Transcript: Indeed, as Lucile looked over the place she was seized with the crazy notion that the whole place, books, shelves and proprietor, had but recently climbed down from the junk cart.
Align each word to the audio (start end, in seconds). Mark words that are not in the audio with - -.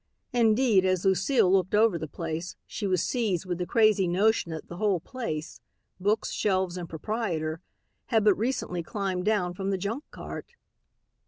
Indeed, 0.33 0.83
as 0.83 1.05
Lucile 1.05 1.51
looked 1.53 1.75
over 1.75 1.99
the 1.99 2.07
place 2.07 2.55
she 2.65 2.87
was 2.87 3.03
seized 3.03 3.45
with 3.45 3.59
the 3.59 3.67
crazy 3.67 4.07
notion 4.07 4.51
that 4.51 4.67
the 4.67 4.77
whole 4.77 4.99
place, 4.99 5.61
books, 5.99 6.31
shelves 6.31 6.75
and 6.75 6.89
proprietor, 6.89 7.61
had 8.07 8.23
but 8.23 8.33
recently 8.33 8.81
climbed 8.81 9.25
down 9.25 9.53
from 9.53 9.69
the 9.69 9.77
junk 9.77 10.03
cart. 10.09 10.55